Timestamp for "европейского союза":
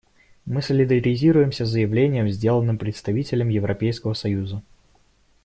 3.49-4.63